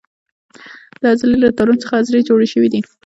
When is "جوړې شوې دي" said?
2.29-2.81